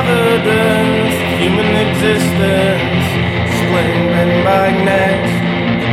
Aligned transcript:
Evidence 0.00 1.12
human 1.36 1.76
existence, 1.76 3.04
by 4.48 4.72
next 4.72 5.34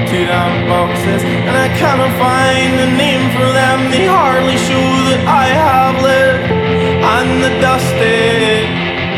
two 0.09 0.25
down 0.25 0.65
boxes, 0.65 1.23
and 1.23 1.51
I 1.51 1.67
cannot 1.75 2.15
find 2.15 2.71
a 2.87 2.89
name 2.95 3.29
for 3.35 3.51
them. 3.51 3.91
They 3.91 4.07
hardly 4.07 4.55
show 4.55 4.87
that 5.11 5.21
I 5.27 5.47
have 5.51 5.95
lived, 6.01 6.47
and 7.15 7.43
the 7.43 7.51
dust 7.59 7.95
it 7.99 8.71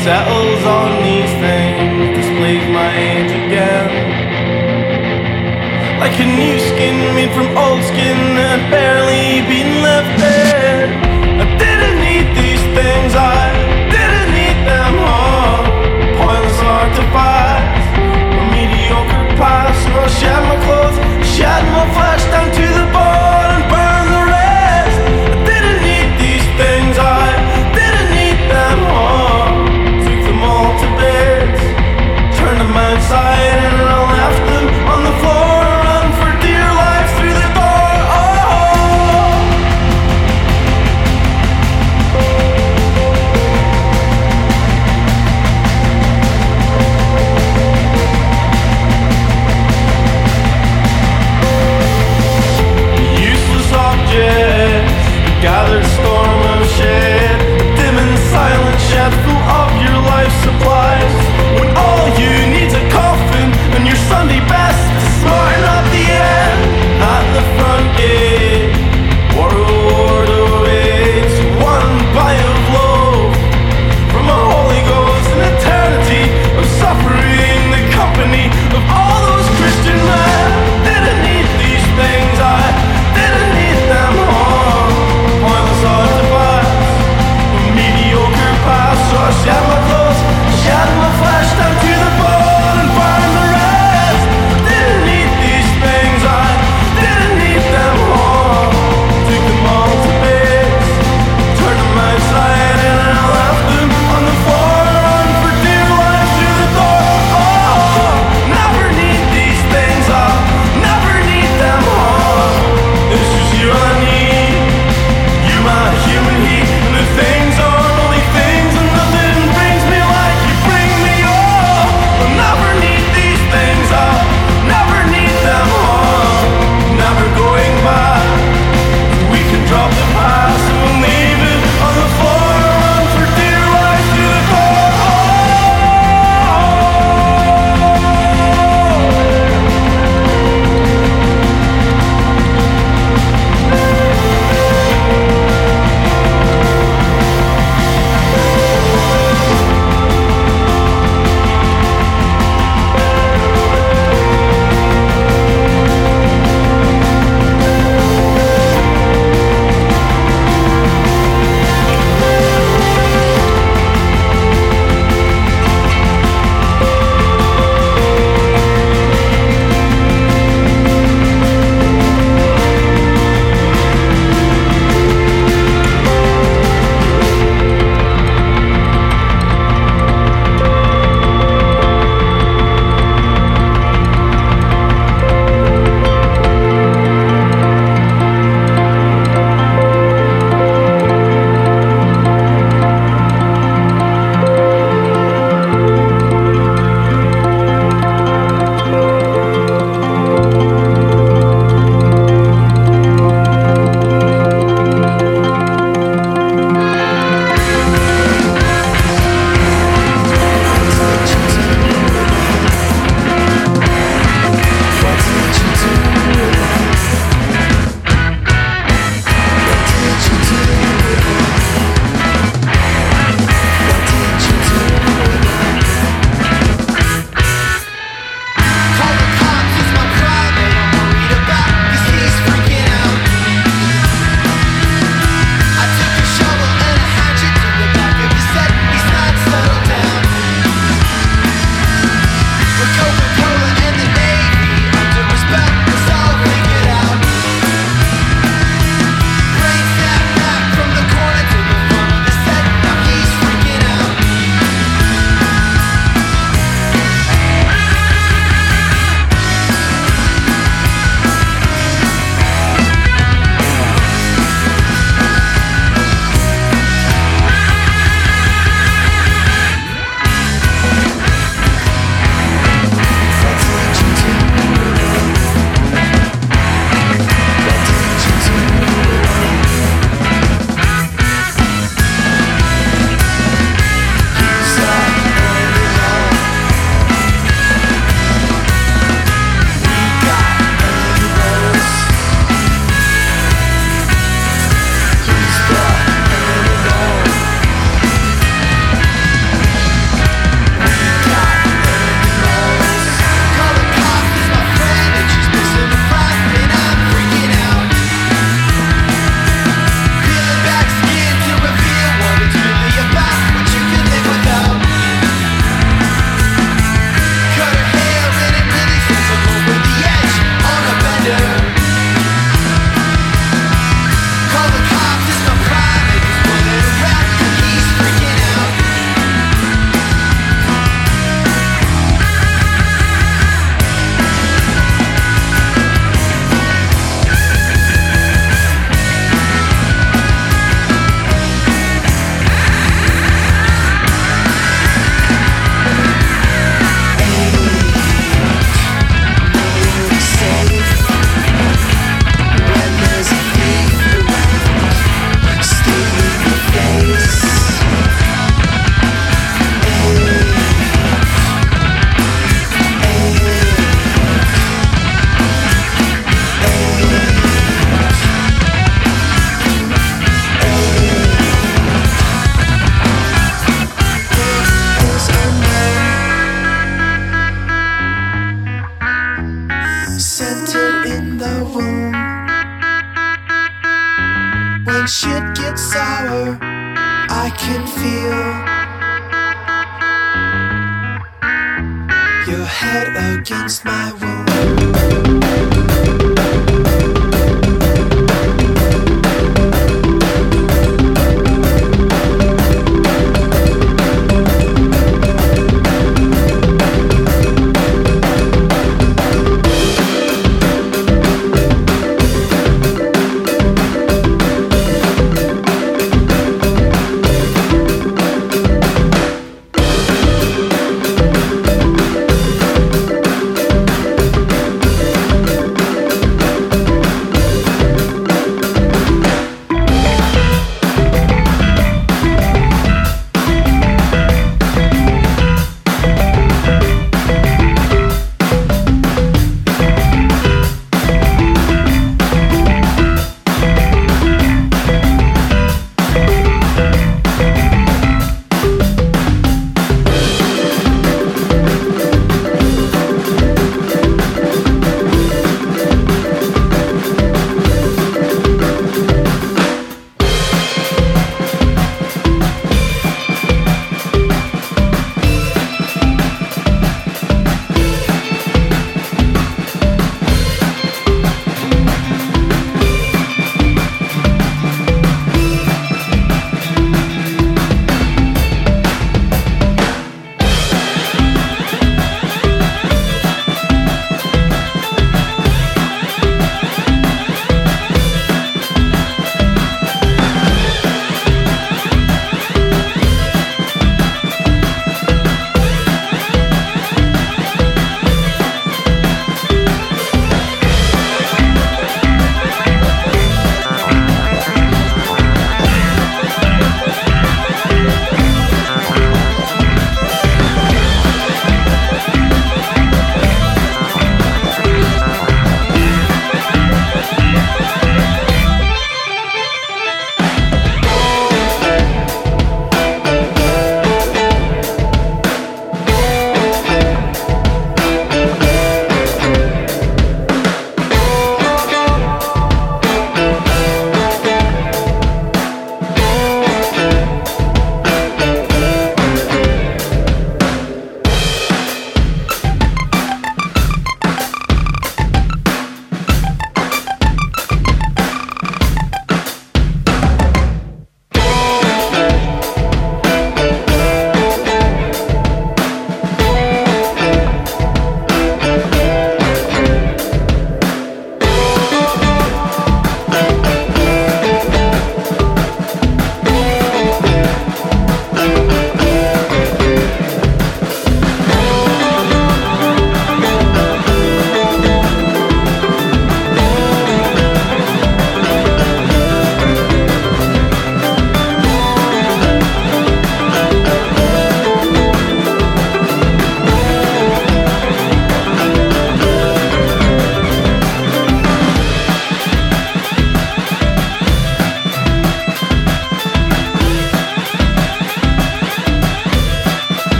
settles 0.00 0.64
on 0.64 1.04
these 1.04 1.32
things, 1.44 2.16
displays 2.16 2.64
my 2.72 2.88
age 2.96 3.32
again. 3.36 3.90
Like 6.00 6.16
a 6.18 6.24
new 6.24 6.56
skin 6.58 6.96
made 7.14 7.32
from 7.36 7.52
old 7.54 7.84
skin 7.84 8.16
that 8.40 8.70
barely 8.72 9.44
been 9.44 9.82
lifted. 9.84 10.39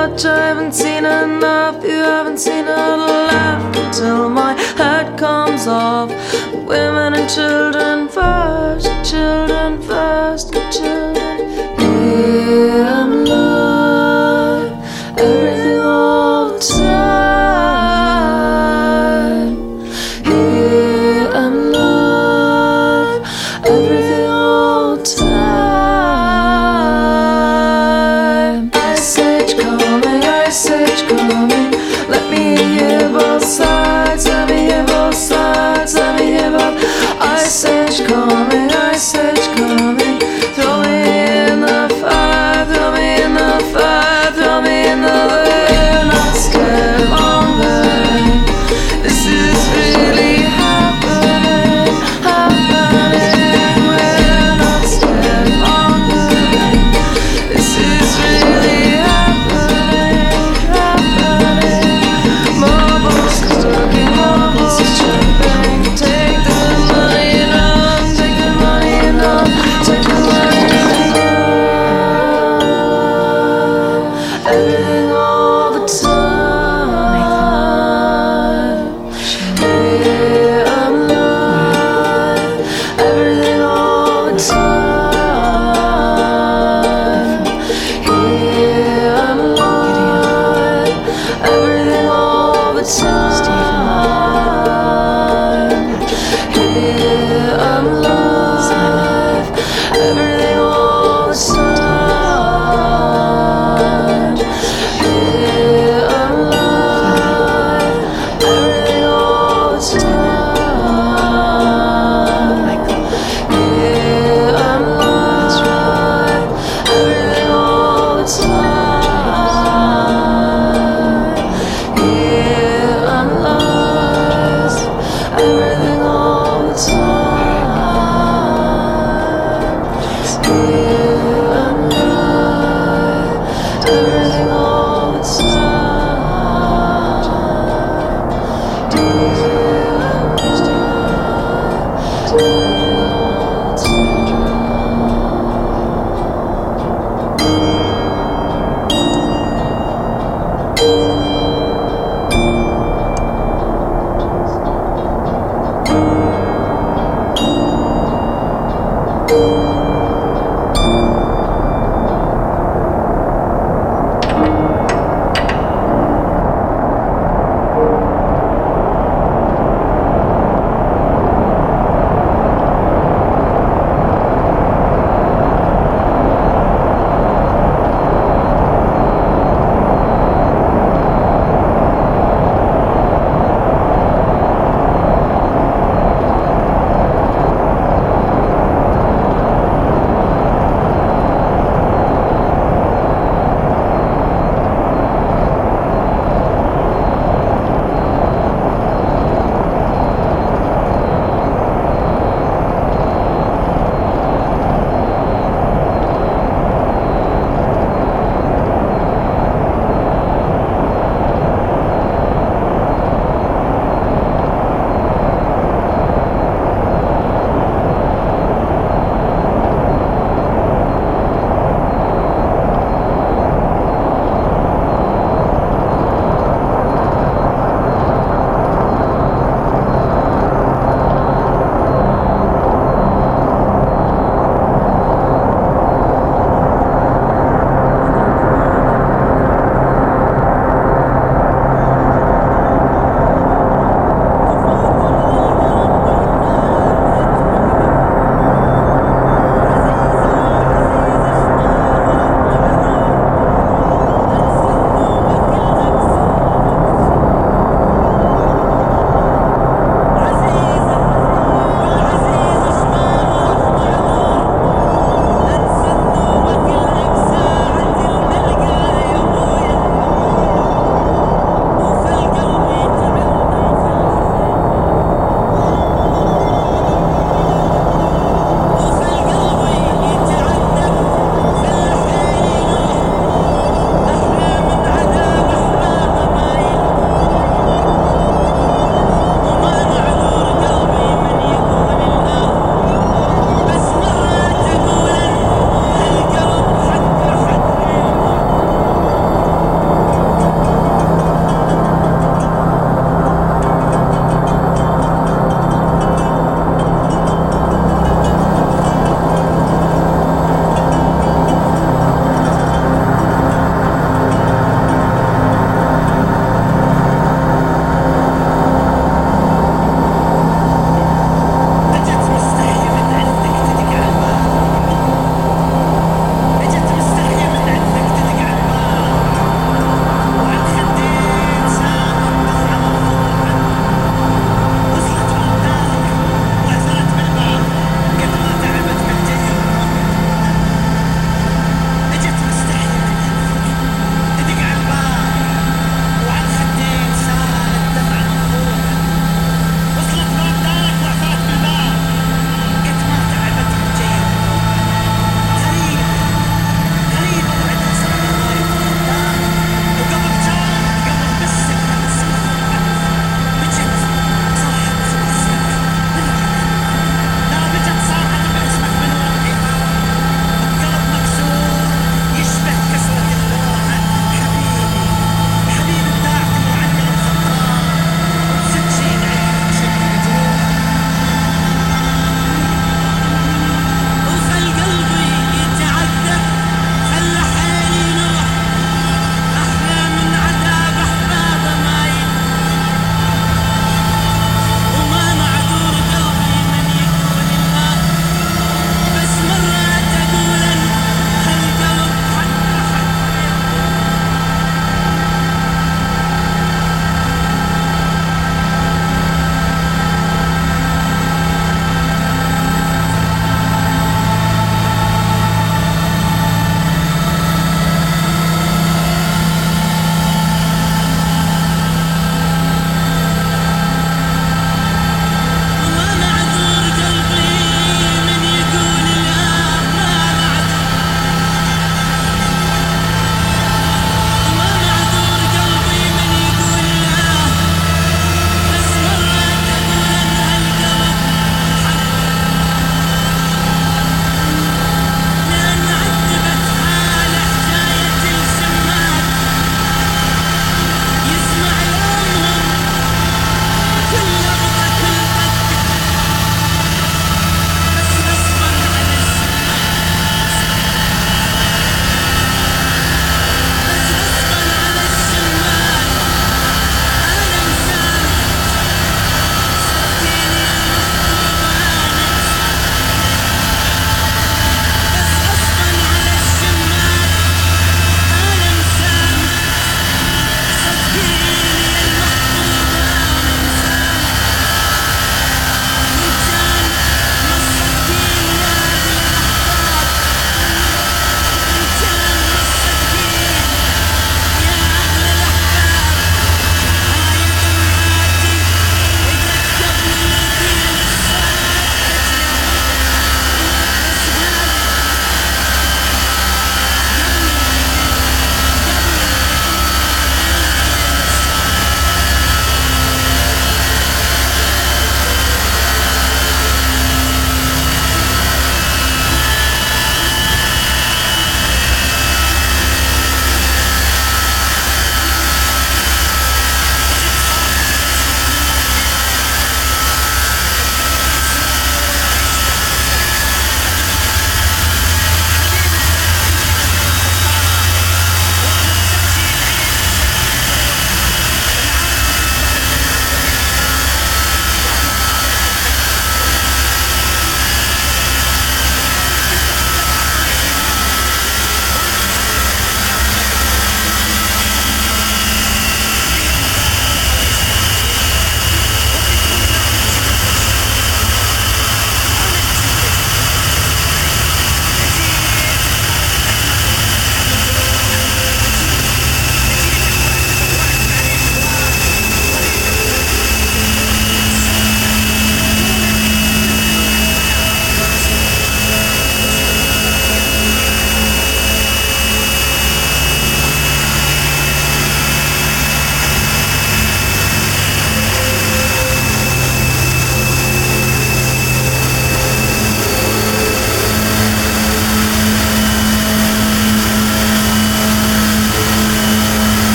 Much, 0.00 0.24
I 0.24 0.48
haven't 0.48 0.72
seen 0.72 1.04
enough. 1.04 1.84
You 1.84 2.02
haven't 2.14 2.38
seen 2.38 2.64
a 2.64 2.96
laugh 2.96 3.76
until 3.76 4.30
my 4.30 4.52
head 4.78 5.18
comes 5.18 5.66
off. 5.66 6.08
Women 6.54 7.12
and 7.18 7.28
children 7.28 8.08
first, 8.08 8.86
children 9.10 9.82
first, 9.82 10.54
children. 10.72 11.19